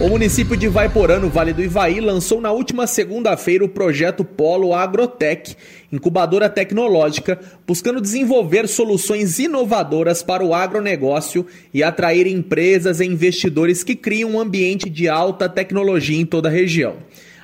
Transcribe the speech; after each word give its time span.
O 0.00 0.08
município 0.08 0.56
de 0.56 0.66
Vaiporã, 0.66 1.18
no 1.18 1.28
Vale 1.28 1.52
do 1.52 1.62
Ivaí, 1.62 2.00
lançou 2.00 2.40
na 2.40 2.50
última 2.50 2.86
segunda-feira 2.86 3.62
o 3.62 3.68
projeto 3.68 4.24
Polo 4.24 4.72
Agrotec, 4.72 5.54
incubadora 5.92 6.48
tecnológica, 6.48 7.38
buscando 7.66 8.00
desenvolver 8.00 8.66
soluções 8.66 9.38
inovadoras 9.38 10.22
para 10.22 10.42
o 10.42 10.54
agronegócio 10.54 11.44
e 11.74 11.82
atrair 11.82 12.26
empresas 12.26 12.98
e 12.98 13.04
investidores 13.04 13.84
que 13.84 13.94
criam 13.94 14.30
um 14.30 14.40
ambiente 14.40 14.88
de 14.88 15.06
alta 15.06 15.50
tecnologia 15.50 16.18
em 16.18 16.24
toda 16.24 16.48
a 16.48 16.52
região. 16.52 16.96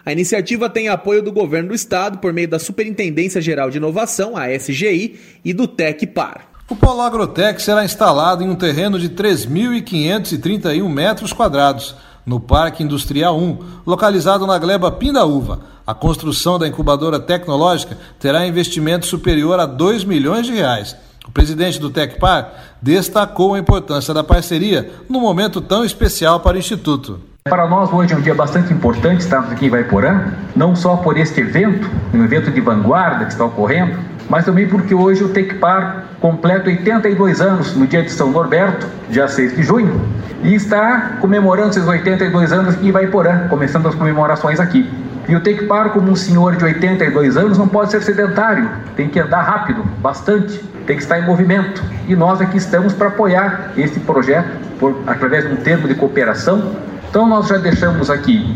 A 0.02 0.10
iniciativa 0.10 0.70
tem 0.70 0.88
apoio 0.88 1.22
do 1.22 1.30
governo 1.30 1.68
do 1.68 1.74
estado 1.74 2.16
por 2.20 2.32
meio 2.32 2.48
da 2.48 2.58
Superintendência 2.58 3.38
Geral 3.38 3.68
de 3.68 3.76
Inovação, 3.76 4.34
a 4.34 4.50
SGI, 4.50 5.16
e 5.44 5.52
do 5.52 5.68
TecPar. 5.68 6.48
O 6.70 6.74
Polo 6.74 7.02
Agrotec 7.02 7.60
será 7.60 7.84
instalado 7.84 8.42
em 8.42 8.48
um 8.48 8.56
terreno 8.56 8.98
de 8.98 9.10
3.531 9.10 10.88
metros 10.88 11.32
quadrados, 11.32 11.94
no 12.26 12.40
Parque 12.40 12.82
Industrial 12.82 13.38
1, 13.38 13.58
localizado 13.86 14.46
na 14.46 14.58
gleba 14.58 14.90
Pindaúva. 14.90 15.60
A 15.86 15.94
construção 15.94 16.58
da 16.58 16.66
incubadora 16.66 17.20
tecnológica 17.20 17.96
terá 18.18 18.44
investimento 18.44 19.06
superior 19.06 19.60
a 19.60 19.66
2 19.66 20.02
milhões 20.04 20.44
de 20.44 20.52
reais. 20.52 20.96
O 21.26 21.30
presidente 21.30 21.78
do 21.78 21.88
Tecpar 21.88 22.52
destacou 22.82 23.54
a 23.54 23.58
importância 23.58 24.12
da 24.12 24.24
parceria 24.24 24.90
num 25.08 25.20
momento 25.20 25.60
tão 25.60 25.84
especial 25.84 26.40
para 26.40 26.56
o 26.56 26.58
Instituto. 26.58 27.20
Para 27.48 27.68
nós 27.68 27.92
hoje 27.92 28.12
é 28.12 28.16
um 28.16 28.20
dia 28.20 28.34
bastante 28.34 28.72
importante 28.72 29.20
estarmos 29.20 29.52
aqui 29.52 29.66
em 29.66 29.70
Vaiporã, 29.70 30.32
não 30.56 30.74
só 30.74 30.96
por 30.96 31.16
este 31.16 31.40
evento, 31.40 31.88
um 32.12 32.24
evento 32.24 32.50
de 32.50 32.60
vanguarda 32.60 33.24
que 33.24 33.32
está 33.32 33.44
ocorrendo, 33.44 33.96
mas 34.28 34.44
também 34.44 34.68
porque 34.68 34.92
hoje 34.92 35.22
o 35.22 35.28
Tecpar 35.28 36.06
completa 36.20 36.68
82 36.68 37.40
anos 37.40 37.76
no 37.76 37.86
dia 37.86 38.02
de 38.02 38.10
São 38.10 38.32
Norberto, 38.32 38.88
dia 39.08 39.28
6 39.28 39.54
de 39.54 39.62
junho, 39.62 40.00
e 40.46 40.54
está 40.54 41.16
comemorando 41.20 41.74
seus 41.74 41.86
82 41.86 42.52
anos 42.52 42.82
em 42.82 42.90
Vaiporã, 42.90 43.48
começando 43.48 43.88
as 43.88 43.94
comemorações 43.94 44.60
aqui. 44.60 44.88
E 45.28 45.34
o 45.34 45.40
Tecpar, 45.40 45.90
como 45.90 46.10
um 46.10 46.16
senhor 46.16 46.54
de 46.56 46.64
82 46.64 47.36
anos, 47.36 47.58
não 47.58 47.66
pode 47.66 47.90
ser 47.90 48.00
sedentário, 48.02 48.70
tem 48.94 49.08
que 49.08 49.18
andar 49.18 49.42
rápido, 49.42 49.82
bastante, 50.00 50.58
tem 50.86 50.96
que 50.96 51.02
estar 51.02 51.18
em 51.18 51.26
movimento. 51.26 51.82
E 52.06 52.14
nós 52.14 52.40
aqui 52.40 52.56
estamos 52.56 52.94
para 52.94 53.08
apoiar 53.08 53.72
esse 53.76 53.98
projeto 54.00 54.48
por, 54.78 55.02
através 55.06 55.44
de 55.44 55.52
um 55.52 55.56
termo 55.56 55.88
de 55.88 55.96
cooperação 55.96 56.76
então, 57.16 57.26
nós 57.26 57.46
já 57.46 57.56
deixamos 57.56 58.10
aqui 58.10 58.54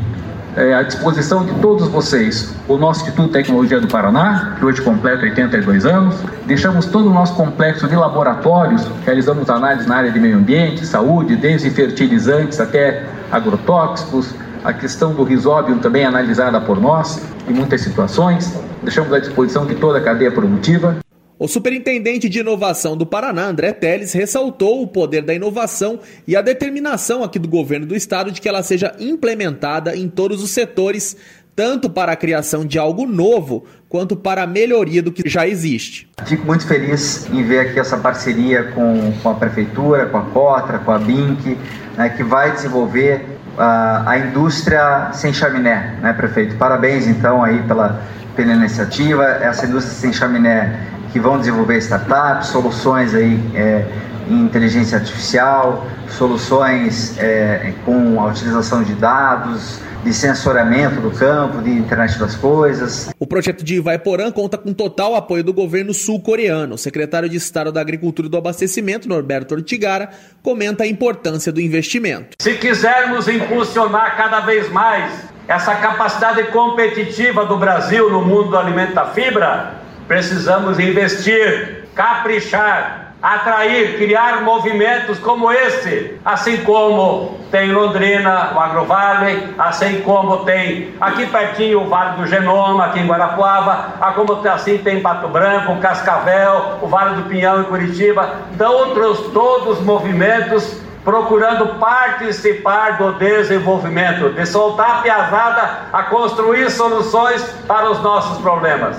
é, 0.61 0.75
à 0.75 0.83
disposição 0.83 1.45
de 1.45 1.53
todos 1.61 1.89
vocês 1.89 2.55
o 2.69 2.77
nosso 2.77 3.01
Instituto 3.01 3.29
de 3.29 3.33
Tecnologia 3.33 3.81
do 3.81 3.89
Paraná, 3.89 4.57
que 4.59 4.65
hoje 4.65 4.83
completa 4.83 5.23
82 5.23 5.87
anos. 5.87 6.17
Deixamos 6.45 6.87
todo 6.87 7.09
o 7.09 7.13
nosso 7.13 7.35
complexo 7.35 7.89
de 7.89 7.97
laboratórios, 7.97 8.87
realizamos 9.05 9.49
análises 9.49 9.87
na 9.87 9.97
área 9.97 10.11
de 10.11 10.21
meio 10.21 10.37
ambiente, 10.37 10.85
saúde, 10.87 11.35
desde 11.35 11.71
fertilizantes 11.71 12.61
até 12.61 13.07
agrotóxicos, 13.33 14.35
a 14.63 14.73
questão 14.73 15.15
do 15.15 15.25
risóbio 15.25 15.79
também 15.79 16.05
analisada 16.05 16.61
por 16.61 16.79
nós 16.79 17.23
em 17.49 17.53
muitas 17.53 17.81
situações. 17.81 18.55
Deixamos 18.83 19.13
à 19.13 19.19
disposição 19.19 19.65
de 19.65 19.75
toda 19.77 19.99
a 19.99 20.01
cadeia 20.01 20.31
produtiva. 20.31 20.97
O 21.41 21.49
superintendente 21.49 22.29
de 22.29 22.41
inovação 22.41 22.95
do 22.95 23.07
Paraná, 23.07 23.47
André 23.47 23.73
Teles, 23.73 24.13
ressaltou 24.13 24.83
o 24.83 24.87
poder 24.87 25.23
da 25.23 25.33
inovação 25.33 25.99
e 26.29 26.37
a 26.37 26.43
determinação 26.43 27.25
aqui 27.25 27.39
do 27.39 27.49
governo 27.49 27.87
do 27.87 27.97
estado 27.97 28.31
de 28.31 28.43
que 28.43 28.49
ela 28.49 28.63
seja 28.63 28.95
implementada 29.01 29.97
em 29.97 30.07
todos 30.07 30.43
os 30.43 30.51
setores, 30.51 31.17
tanto 31.57 31.89
para 31.89 32.13
a 32.13 32.17
criação 32.17 32.63
de 32.63 32.79
algo 32.79 33.07
novo 33.07 33.65
quanto 33.89 34.17
para 34.17 34.43
a 34.43 34.47
melhoria 34.47 35.03
do 35.03 35.11
que 35.11 35.27
já 35.27 35.49
existe. 35.49 36.11
Fico 36.27 36.45
muito 36.45 36.67
feliz 36.67 37.27
em 37.33 37.43
ver 37.43 37.61
aqui 37.61 37.81
essa 37.81 37.97
parceria 37.97 38.65
com, 38.73 39.11
com 39.23 39.31
a 39.31 39.35
prefeitura, 39.35 40.05
com 40.09 40.19
a 40.19 40.25
Cotra, 40.25 40.79
com 40.81 40.91
a 40.91 40.99
BINC, 40.99 41.57
né, 41.97 42.11
que 42.11 42.23
vai 42.23 42.53
desenvolver 42.53 43.25
uh, 43.57 44.07
a 44.07 44.19
indústria 44.19 45.11
sem 45.15 45.33
chaminé, 45.33 45.97
né, 46.03 46.13
prefeito? 46.13 46.55
Parabéns 46.57 47.07
então 47.07 47.43
aí 47.43 47.63
pela, 47.63 48.03
pela 48.37 48.53
iniciativa. 48.53 49.25
Essa 49.25 49.65
indústria 49.65 49.95
sem 49.95 50.13
chaminé 50.13 51.00
que 51.13 51.21
vão 51.21 51.39
desenvolver 51.39 51.79
startups, 51.79 52.49
soluções 52.49 53.15
aí 53.15 53.39
é, 53.55 53.85
em 54.29 54.43
inteligência 54.43 54.99
artificial, 54.99 55.87
soluções 56.09 57.19
é, 57.19 57.73
com 57.85 58.21
a 58.21 58.27
utilização 58.27 58.83
de 58.83 58.95
dados, 58.95 59.81
de 60.05 60.15
sensoriamento 60.15 61.01
do 61.01 61.11
campo, 61.11 61.61
de 61.61 61.71
internet 61.71 62.19
das 62.19 62.35
coisas. 62.35 63.11
O 63.19 63.27
projeto 63.27 63.63
de 63.63 63.77
Ivaiporã 63.77 64.31
conta 64.31 64.57
com 64.57 64.73
total 64.73 65.15
apoio 65.15 65.45
do 65.45 65.53
governo 65.53 65.93
sul-coreano. 65.93 66.75
O 66.75 66.79
secretário 66.79 67.29
de 67.29 67.37
Estado 67.37 67.71
da 67.71 67.81
Agricultura 67.81 68.27
e 68.27 68.31
do 68.31 68.37
Abastecimento, 68.37 69.09
Norberto 69.09 69.55
Ortigara, 69.55 70.11
comenta 70.43 70.85
a 70.85 70.87
importância 70.87 71.53
do 71.53 71.61
investimento. 71.61 72.31
Se 72.41 72.55
quisermos 72.55 73.29
impulsionar 73.29 74.17
cada 74.17 74.41
vez 74.41 74.71
mais 74.71 75.13
essa 75.47 75.75
capacidade 75.75 76.45
competitiva 76.45 77.45
do 77.45 77.59
Brasil 77.59 78.11
no 78.11 78.25
mundo 78.25 78.51
do 78.51 78.57
alimento 78.57 78.95
da 78.95 79.07
fibra, 79.07 79.80
Precisamos 80.11 80.81
investir, 80.81 81.85
caprichar, 81.95 83.13
atrair, 83.23 83.97
criar 83.97 84.43
movimentos 84.43 85.21
como 85.21 85.53
esse, 85.53 86.19
assim 86.25 86.65
como 86.65 87.39
tem 87.49 87.69
em 87.69 87.73
Londrina, 87.73 88.51
o 88.53 88.59
Agrovale, 88.59 89.55
assim 89.57 90.01
como 90.01 90.39
tem 90.39 90.97
aqui 91.01 91.27
pertinho 91.27 91.83
o 91.83 91.87
Vale 91.87 92.17
do 92.17 92.27
Genoma, 92.27 92.87
aqui 92.87 92.99
em 92.99 93.07
Guarapuava, 93.07 93.95
como 94.17 94.33
assim 94.49 94.79
tem 94.79 94.99
em 94.99 95.01
Pato 95.01 95.29
Branco, 95.29 95.77
Cascavel, 95.77 96.81
o 96.83 96.89
Vale 96.89 97.15
do 97.15 97.29
Pinhão 97.29 97.61
em 97.61 97.65
Curitiba, 97.67 98.35
então 98.53 98.73
outros 98.73 99.33
todos 99.33 99.81
movimentos 99.81 100.77
procurando 101.05 101.79
participar 101.79 102.99
do 102.99 103.13
desenvolvimento, 103.13 104.31
de 104.31 104.45
soltar 104.45 104.91
a 104.91 105.03
piazada 105.03 105.71
a 105.93 106.03
construir 106.03 106.69
soluções 106.69 107.45
para 107.69 107.89
os 107.89 108.03
nossos 108.03 108.39
problemas. 108.39 108.99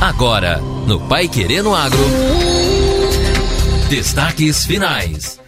Agora, 0.00 0.58
no 0.86 0.98
Pai 0.98 1.28
Querendo 1.28 1.74
Agro. 1.74 1.98
Destaques 3.90 4.64
finais. 4.64 5.38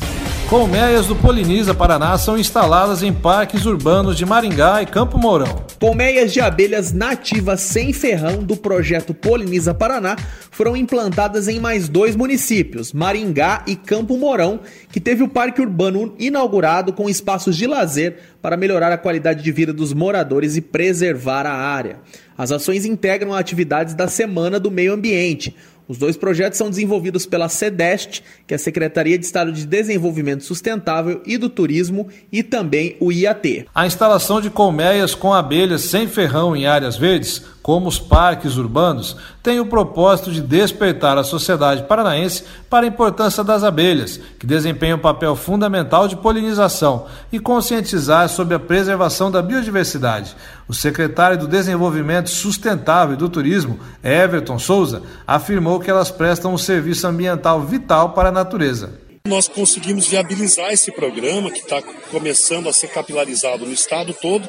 Colmeias 0.53 1.07
do 1.07 1.17
Poliniza 1.17 1.73
Paraná 1.73 2.19
são 2.19 2.37
instaladas 2.37 3.03
em 3.03 3.11
parques 3.11 3.65
urbanos 3.65 4.19
de 4.19 4.27
Maringá 4.27 4.83
e 4.83 4.87
Campo 4.87 5.17
Mourão. 5.17 5.65
Colmeias 5.81 6.31
de 6.31 6.43
abelhas 6.43 6.93
nativas 6.93 7.63
sem 7.63 7.91
ferrão 7.91 8.43
do 8.43 8.55
projeto 8.55 9.15
Poliniza 9.15 9.73
Paraná 9.73 10.15
foram 10.51 10.77
implantadas 10.77 11.49
em 11.49 11.59
mais 11.59 11.89
dois 11.89 12.15
municípios, 12.15 12.93
Maringá 12.93 13.65
e 13.67 13.75
Campo 13.75 14.19
Mourão, 14.19 14.61
que 14.91 15.01
teve 15.01 15.23
o 15.23 15.29
parque 15.29 15.63
urbano 15.63 16.15
inaugurado 16.19 16.93
com 16.93 17.09
espaços 17.09 17.57
de 17.57 17.67
lazer 17.67 18.19
para 18.43 18.55
melhorar 18.55 18.93
a 18.93 18.99
qualidade 18.99 19.43
de 19.43 19.51
vida 19.51 19.73
dos 19.73 19.95
moradores 19.95 20.55
e 20.55 20.61
preservar 20.61 21.47
a 21.47 21.55
área. 21.55 22.01
As 22.37 22.53
ações 22.53 22.85
integram 22.85 23.33
atividades 23.33 23.95
da 23.95 24.07
Semana 24.07 24.61
do 24.61 24.71
Meio 24.71 24.93
Ambiente. 24.93 25.57
Os 25.89 25.99
dois 25.99 26.17
projetos 26.17 26.59
são 26.59 26.71
desenvolvidos 26.71 27.27
pela 27.27 27.49
SEDEST, 27.49 28.23
que 28.47 28.55
é 28.55 28.57
a 28.57 28.59
Secretaria 28.59 29.19
de 29.19 29.25
Estado 29.25 29.53
de 29.53 29.67
Desenvolvimento 29.67 30.45
Sustentável 30.45 31.21
e 31.27 31.37
do 31.37 31.49
Turismo, 31.49 32.09
e 32.31 32.43
também 32.43 32.97
o 33.01 33.11
IAT. 33.11 33.67
A 33.75 33.87
instalação 33.87 34.41
de 34.41 34.51
colmeias 34.51 35.15
com 35.15 35.33
abelhas 35.33 35.83
sem 35.83 36.07
ferrão 36.07 36.57
em 36.57 36.67
áreas 36.67 36.97
verdes 36.97 37.43
como 37.63 37.89
os 37.89 37.99
parques 37.99 38.57
urbanos, 38.57 39.17
tem 39.43 39.61
o 39.61 39.67
propósito 39.67 40.33
de 40.33 40.41
despertar 40.41 41.17
a 41.17 41.23
sociedade 41.23 41.85
paranaense 41.85 42.45
para 42.69 42.85
a 42.85 42.89
importância 42.89 43.45
das 43.45 43.63
abelhas, 43.63 44.19
que 44.39 44.47
desempenham 44.47 44.99
um 44.99 45.01
papel 45.01 45.37
fundamental 45.37 46.09
de 46.09 46.17
polinização, 46.17 47.07
e 47.31 47.39
conscientizar 47.39 48.29
sobre 48.29 48.55
a 48.55 48.61
preservação 48.61 49.31
da 49.31 49.41
biodiversidade. 49.41 50.35
O 50.67 50.75
secretário 50.75 51.39
do 51.39 51.47
Desenvolvimento 51.47 52.31
Sustentável 52.31 53.15
e 53.15 53.19
do 53.19 53.29
Turismo, 53.29 53.79
Everton 54.03 54.59
Souza, 54.59 55.03
afirmou 55.27 55.79
que 55.79 55.91
elas 55.91 56.11
prestam 56.11 56.53
um 56.53 56.59
serviço 56.59 57.07
ambiental 57.07 57.61
vital 57.61 58.11
para 58.11 58.31
a 58.31 58.33
natureza. 58.33 59.12
Nós 59.27 59.47
conseguimos 59.47 60.09
viabilizar 60.09 60.73
esse 60.73 60.91
programa 60.91 61.51
que 61.51 61.61
está 61.61 61.81
começando 62.11 62.69
a 62.69 62.73
ser 62.73 62.89
capilarizado 62.89 63.65
no 63.65 63.73
estado 63.73 64.13
todo 64.13 64.49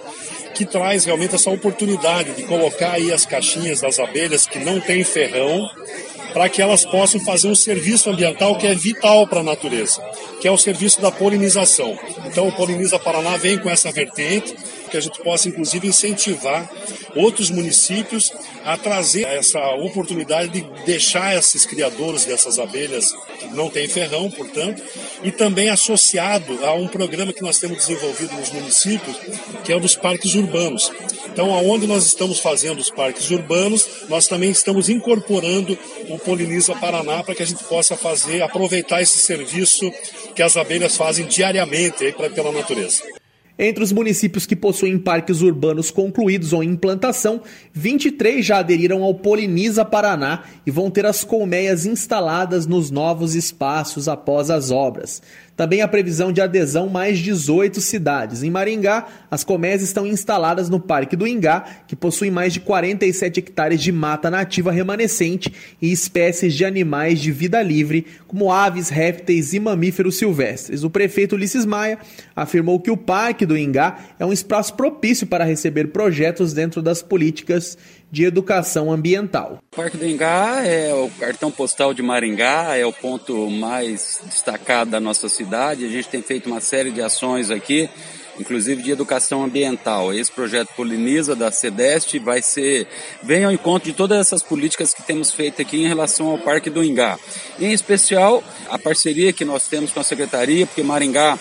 que 0.56 0.66
traz 0.66 1.06
realmente 1.06 1.36
essa 1.36 1.52
oportunidade 1.52 2.34
de 2.34 2.44
colocar 2.44 2.94
aí 2.94 3.12
as 3.12 3.26
caixinhas 3.26 3.82
das 3.82 4.00
abelhas 4.00 4.48
que 4.48 4.58
não 4.60 4.80
tem 4.80 5.04
ferrão 5.04 5.70
para 6.34 6.50
que 6.50 6.62
elas 6.62 6.84
possam 6.84 7.20
fazer 7.20 7.48
um 7.48 7.56
serviço 7.56 8.10
ambiental 8.10 8.58
que 8.58 8.66
é 8.66 8.74
vital 8.74 9.28
para 9.28 9.42
a 9.42 9.44
natureza, 9.44 10.02
que 10.42 10.48
é 10.48 10.52
o 10.52 10.58
serviço 10.58 11.00
da 11.00 11.12
polinização. 11.12 11.98
Então, 12.26 12.48
o 12.48 12.52
Poliniza 12.52 12.98
Paraná 12.98 13.38
vem 13.38 13.60
com 13.60 13.70
essa 13.70 13.92
vertente 13.92 14.56
que 14.94 14.98
a 14.98 15.02
gente 15.02 15.20
possa, 15.24 15.50
inclusive, 15.50 15.88
incentivar 15.88 16.70
outros 17.16 17.50
municípios 17.50 18.32
a 18.64 18.78
trazer 18.78 19.26
essa 19.26 19.60
oportunidade 19.78 20.50
de 20.52 20.62
deixar 20.86 21.36
esses 21.36 21.66
criadores 21.66 22.26
dessas 22.26 22.60
abelhas, 22.60 23.12
que 23.40 23.48
não 23.56 23.72
tem 23.72 23.88
ferrão, 23.88 24.30
portanto, 24.30 24.84
e 25.24 25.32
também 25.32 25.70
associado 25.70 26.64
a 26.64 26.74
um 26.74 26.88
programa 26.88 27.34
que 27.34 27.42
nós 27.42 27.58
temos 27.58 27.80
desenvolvido 27.80 28.36
nos 28.36 28.52
municípios, 28.52 29.18
que 29.64 29.74
é 29.74 29.76
o 29.76 29.80
dos 29.80 29.96
parques 29.96 30.36
urbanos. 30.36 30.92
Então, 31.26 31.52
aonde 31.52 31.88
nós 31.88 32.06
estamos 32.06 32.40
fazendo 32.40 32.78
os 32.78 32.92
parques 32.92 33.32
urbanos, 33.32 33.88
nós 34.10 34.28
também 34.28 34.52
estamos 34.52 34.90
incorporando 34.90 35.76
o 36.08 36.20
Poliniza 36.20 36.76
Paraná 36.76 37.24
para 37.24 37.34
que 37.34 37.42
a 37.42 37.48
gente 37.48 37.64
possa 37.64 37.98
fazer, 37.98 38.44
aproveitar 38.44 39.02
esse 39.02 39.18
serviço 39.18 39.92
que 40.36 40.44
as 40.44 40.56
abelhas 40.56 40.96
fazem 40.96 41.26
diariamente 41.26 42.06
aí, 42.06 42.14
pra, 42.14 42.30
pela 42.30 42.52
natureza. 42.52 43.23
Entre 43.58 43.84
os 43.84 43.92
municípios 43.92 44.48
que 44.48 44.56
possuem 44.56 44.98
parques 44.98 45.42
urbanos 45.42 45.92
concluídos 45.92 46.54
ou 46.54 46.64
em 46.64 46.70
implantação, 46.70 47.42
23 47.72 48.44
já 48.44 48.58
aderiram 48.58 49.04
ao 49.04 49.14
Poliniza 49.14 49.86
Paraná 49.86 50.44
e 50.66 50.72
vão 50.72 50.90
ter 50.90 51.06
as 51.06 51.24
colmeias 51.24 51.86
instaladas 51.86 52.66
nos 52.66 52.90
novos 52.90 53.36
espaços 53.36 54.08
após 54.08 54.50
as 54.50 54.72
obras. 54.72 55.22
Também 55.56 55.82
a 55.82 55.88
previsão 55.88 56.32
de 56.32 56.42
adesão 56.42 56.90
mais 56.90 57.20
18 57.20 57.80
cidades. 57.80 58.42
Em 58.42 58.50
Maringá, 58.50 59.06
as 59.30 59.44
colmeias 59.44 59.84
estão 59.84 60.08
instaladas 60.08 60.68
no 60.68 60.80
Parque 60.80 61.16
do 61.16 61.28
Ingá, 61.28 61.64
que 61.88 61.96
possui 61.96 62.32
mais 62.32 62.54
de 62.54 62.60
47 62.60 63.40
hectares 63.40 63.80
de 63.80 63.92
mata 63.92 64.32
nativa 64.32 64.72
remanescente 64.72 65.54
e 65.80 65.92
espécies 65.92 66.56
de 66.56 66.66
animais 66.66 67.20
de 67.20 67.32
vida 67.32 67.62
livre, 67.62 68.08
como 68.28 68.52
aves, 68.52 68.90
répteis 68.90 69.54
e 69.54 69.60
mamíferos 69.60 70.18
silvestres. 70.18 70.84
O 70.84 70.90
prefeito 70.90 71.36
Ulisses 71.36 71.66
Maia 71.66 72.00
afirmou 72.36 72.80
que 72.80 72.90
o 72.90 72.98
Parque 72.98 73.46
do 73.46 73.56
Ingá 73.56 74.00
é 74.18 74.26
um 74.26 74.34
espaço 74.34 74.74
propício 74.74 75.28
para 75.28 75.46
receber 75.46 75.90
projetos 75.90 76.52
dentro 76.52 76.82
das 76.82 77.04
políticas 77.04 77.78
de 78.14 78.26
educação 78.26 78.92
ambiental. 78.92 79.58
O 79.72 79.76
Parque 79.76 79.98
do 79.98 80.08
Ingá 80.08 80.62
é 80.64 80.94
o 80.94 81.10
cartão 81.20 81.50
postal 81.50 81.96
de 81.96 82.04
Maringá, 82.04 82.78
é 82.78 82.86
o 82.86 82.94
ponto 82.94 83.50
mais 83.50 84.22
destacado 84.24 84.92
da 84.92 85.00
nossa 85.00 85.28
cidade. 85.28 85.84
A 85.84 85.90
gente 85.90 86.08
tem 86.10 86.22
feito 86.22 86.46
uma 86.46 86.62
série 86.62 86.92
de 86.92 87.02
ações 87.02 87.50
aqui, 87.50 87.90
inclusive 88.40 88.84
de 88.84 88.92
educação 88.92 89.44
ambiental. 89.44 90.14
Esse 90.14 90.32
projeto 90.32 90.70
Poliniza 90.76 91.36
da 91.36 91.52
CEDEST 91.52 92.20
vai 92.20 92.44
ser 92.44 92.88
vem 93.24 93.46
ao 93.46 93.52
encontro 93.52 93.90
de 93.90 93.98
todas 93.98 94.20
essas 94.20 94.44
políticas 94.44 94.94
que 94.94 95.02
temos 95.02 95.32
feito 95.32 95.60
aqui 95.60 95.84
em 95.84 95.88
relação 95.88 96.28
ao 96.28 96.38
Parque 96.38 96.70
do 96.70 96.84
Ingá. 96.84 97.18
Em 97.60 97.74
especial, 97.74 98.44
a 98.70 98.78
parceria 98.78 99.34
que 99.34 99.44
nós 99.44 99.68
temos 99.68 99.92
com 99.92 100.00
a 100.00 100.04
secretaria, 100.04 100.68
porque 100.68 100.84
Maringá 100.84 101.40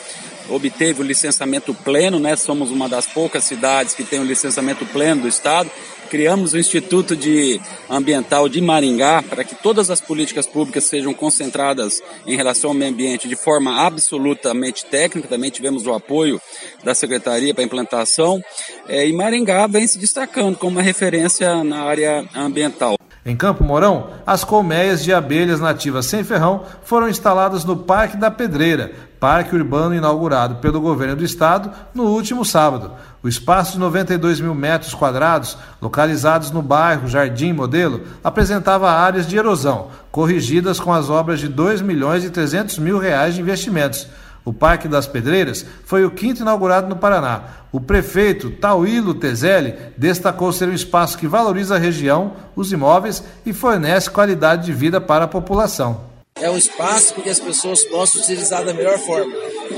obteve 0.49 1.03
o 1.03 1.05
licenciamento 1.05 1.75
pleno, 1.75 2.19
né? 2.19 2.35
Somos 2.35 2.71
uma 2.71 2.89
das 2.89 3.07
poucas 3.07 3.45
cidades 3.45 3.95
que 3.95 4.05
tem 4.05 4.21
o 4.21 4.25
licenciamento 4.25 4.87
pleno 4.87 5.21
do 5.21 5.29
estado 5.29 5.71
criamos 6.13 6.53
o 6.53 6.59
Instituto 6.59 7.17
de 7.17 7.59
Ambiental 7.89 8.47
de 8.47 8.61
Maringá 8.61 9.23
para 9.23 9.43
que 9.43 9.55
todas 9.55 9.91
as 9.91 9.99
políticas 9.99 10.47
públicas 10.47 10.85
sejam 10.85 11.15
concentradas 11.15 12.03
em 12.27 12.37
relação 12.37 12.69
ao 12.69 12.77
meio 12.77 12.93
ambiente 12.93 13.27
de 13.27 13.35
forma 13.35 13.81
absolutamente 13.81 14.85
técnica. 14.85 15.27
Também 15.27 15.51
tivemos 15.51 15.87
o 15.87 15.95
apoio 15.95 16.39
da 16.85 16.95
Secretaria 16.95 17.55
para 17.55 17.65
a 17.65 17.67
implantação. 17.67 18.43
É, 18.87 19.09
e 19.09 19.13
Maringá 19.15 19.67
vem 19.67 19.87
se 19.87 19.99
destacando 19.99 20.59
como 20.59 20.73
uma 20.73 20.83
referência 20.83 21.65
na 21.65 21.81
área 21.85 22.29
ambiental. 22.35 22.97
Em 23.25 23.35
Campo 23.35 23.65
Mourão, 23.65 24.11
as 24.27 24.45
colmeias 24.45 25.03
de 25.03 25.15
abelhas 25.15 25.61
nativas 25.61 26.05
sem 26.05 26.23
ferrão 26.23 26.67
foram 26.85 27.09
instaladas 27.09 27.65
no 27.65 27.75
Parque 27.75 28.19
da 28.19 28.31
Pedreira, 28.31 28.93
parque 29.23 29.55
urbano 29.55 29.95
inaugurado 29.95 30.57
pelo 30.57 30.81
governo 30.81 31.15
do 31.15 31.25
estado 31.25 31.71
no 31.95 32.07
último 32.07 32.45
sábado. 32.45 32.91
O 33.23 33.29
espaço 33.29 33.75
de 33.75 33.79
92 33.79 34.41
mil 34.41 34.53
metros 34.53 34.95
quadrados, 34.95 35.57
localizados 35.81 36.51
no 36.51 36.61
bairro 36.61 37.07
Jardim 37.07 37.53
Modelo, 37.53 38.01
apresentava 38.25 38.91
áreas 38.91 39.25
de 39.25 39.37
erosão, 39.37 39.91
corrigidas 40.11 40.81
com 40.81 40.93
as 40.93 41.09
obras 41.09 41.39
de 41.39 41.47
2 41.47 41.83
milhões 41.83 42.25
e 42.25 42.31
300 42.31 42.79
mil 42.79 42.99
reais 42.99 43.37
de 43.37 43.41
investimentos. 43.41 44.09
O 44.45 44.53
Parque 44.53 44.89
das 44.89 45.07
Pedreiras 45.07 45.65
foi 45.85 46.05
o 46.05 46.11
quinto 46.11 46.43
inaugurado 46.43 46.89
no 46.89 46.97
Paraná. 46.97 47.43
O 47.71 47.81
prefeito 47.81 48.51
Tauílo 48.51 49.15
Tezelli 49.15 49.77
destacou 49.97 50.53
ser 50.53 50.69
um 50.69 50.75
espaço 50.75 51.17
que 51.17 51.29
valoriza 51.29 51.77
a 51.77 51.79
região, 51.79 52.33
os 52.57 52.73
imóveis 52.73 53.23
e 53.47 53.53
fornece 53.53 54.11
qualidade 54.11 54.67
de 54.67 54.73
vida 54.73 55.01
para 55.01 55.27
a 55.27 55.29
população. 55.29 56.12
É 56.43 56.51
um 56.51 56.59
espaço 56.59 57.15
que 57.15 57.31
as 57.31 57.39
pessoas 57.39 57.85
possam 57.85 58.21
utilizar 58.21 58.65
da 58.65 58.75
melhor 58.75 58.99
forma. 58.99 59.33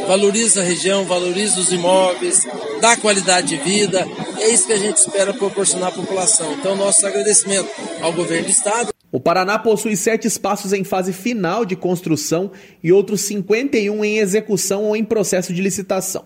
Valoriza 0.08 0.62
a 0.62 0.64
região, 0.64 1.04
valoriza 1.04 1.60
os 1.60 1.70
imóveis, 1.70 2.40
dá 2.80 2.96
qualidade 2.96 3.48
de 3.48 3.56
vida. 3.58 4.06
É 4.40 4.48
isso 4.48 4.66
que 4.66 4.72
a 4.72 4.78
gente 4.78 4.96
espera 4.96 5.34
proporcionar 5.34 5.90
à 5.90 5.92
população. 5.92 6.54
Então, 6.54 6.74
nosso 6.74 7.06
agradecimento 7.06 7.68
ao 8.00 8.14
governo 8.14 8.46
do 8.46 8.50
estado. 8.50 8.88
O 9.12 9.20
Paraná 9.20 9.58
possui 9.58 9.94
sete 9.94 10.26
espaços 10.26 10.72
em 10.72 10.82
fase 10.82 11.12
final 11.12 11.66
de 11.66 11.76
construção 11.76 12.50
e 12.82 12.90
outros 12.90 13.20
51 13.20 14.04
em 14.04 14.18
execução 14.18 14.84
ou 14.84 14.96
em 14.96 15.04
processo 15.04 15.52
de 15.52 15.60
licitação. 15.60 16.24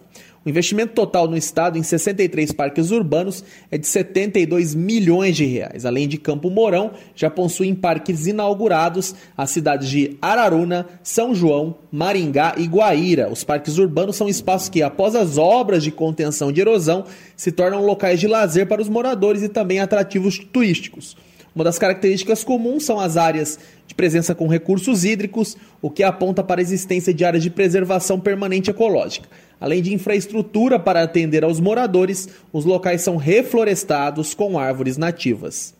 O 0.48 0.50
investimento 0.50 0.94
total 0.94 1.28
no 1.28 1.36
estado 1.36 1.76
em 1.76 1.82
63 1.82 2.52
parques 2.52 2.90
urbanos 2.90 3.44
é 3.70 3.76
de 3.76 3.86
72 3.86 4.74
milhões 4.74 5.36
de 5.36 5.44
reais. 5.44 5.84
Além 5.84 6.08
de 6.08 6.16
Campo 6.16 6.48
Mourão, 6.48 6.92
já 7.14 7.28
possuem 7.28 7.74
parques 7.74 8.26
inaugurados 8.26 9.14
as 9.36 9.50
cidades 9.50 9.90
de 9.90 10.16
Araruna, 10.22 10.86
São 11.02 11.34
João, 11.34 11.76
Maringá 11.92 12.54
e 12.56 12.64
Guaíra. 12.64 13.30
Os 13.30 13.44
parques 13.44 13.76
urbanos 13.76 14.16
são 14.16 14.26
espaços 14.26 14.70
que, 14.70 14.82
após 14.82 15.14
as 15.14 15.36
obras 15.36 15.84
de 15.84 15.90
contenção 15.90 16.50
de 16.50 16.62
erosão, 16.62 17.04
se 17.36 17.52
tornam 17.52 17.84
locais 17.84 18.18
de 18.18 18.26
lazer 18.26 18.66
para 18.66 18.80
os 18.80 18.88
moradores 18.88 19.42
e 19.42 19.50
também 19.50 19.80
atrativos 19.80 20.38
turísticos. 20.38 21.14
Uma 21.54 21.64
das 21.64 21.78
características 21.78 22.42
comuns 22.42 22.84
são 22.84 22.98
as 22.98 23.18
áreas 23.18 23.58
de 23.86 23.94
presença 23.94 24.34
com 24.34 24.46
recursos 24.46 25.04
hídricos, 25.04 25.58
o 25.82 25.90
que 25.90 26.02
aponta 26.02 26.42
para 26.42 26.60
a 26.60 26.62
existência 26.62 27.12
de 27.12 27.22
áreas 27.22 27.42
de 27.42 27.50
preservação 27.50 28.18
permanente 28.18 28.70
ecológica. 28.70 29.28
Além 29.60 29.82
de 29.82 29.92
infraestrutura 29.92 30.78
para 30.78 31.02
atender 31.02 31.44
aos 31.44 31.60
moradores, 31.60 32.28
os 32.52 32.64
locais 32.64 33.02
são 33.02 33.16
reflorestados 33.16 34.34
com 34.34 34.58
árvores 34.58 34.96
nativas. 34.96 35.74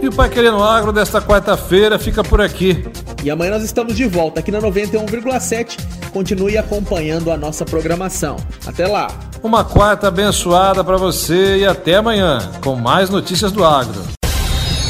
E 0.00 0.06
o 0.06 0.12
Pai 0.12 0.28
Querendo 0.30 0.62
Agro 0.62 0.92
desta 0.92 1.20
quarta-feira 1.20 1.98
fica 1.98 2.22
por 2.22 2.40
aqui. 2.40 2.84
E 3.22 3.30
amanhã 3.30 3.50
nós 3.52 3.64
estamos 3.64 3.96
de 3.96 4.06
volta 4.06 4.40
aqui 4.40 4.50
na 4.50 4.60
91,7. 4.60 5.76
Continue 6.12 6.56
acompanhando 6.56 7.30
a 7.32 7.36
nossa 7.36 7.64
programação. 7.64 8.36
Até 8.64 8.86
lá! 8.86 9.08
Uma 9.42 9.64
quarta 9.64 10.08
abençoada 10.08 10.82
para 10.84 10.96
você 10.96 11.58
e 11.58 11.66
até 11.66 11.96
amanhã 11.96 12.38
com 12.62 12.76
mais 12.76 13.10
notícias 13.10 13.52
do 13.52 13.64
agro. 13.64 14.00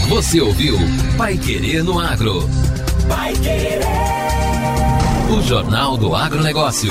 Você 0.08 0.40
ouviu 0.40 0.76
Pai 1.16 1.36
Querer 1.36 1.82
no 1.82 1.98
Agro. 1.98 2.48
Pai 3.08 3.34
Querer. 3.34 3.80
O 5.30 5.42
Jornal 5.42 5.96
do 5.96 6.14
Agronegócio. 6.14 6.90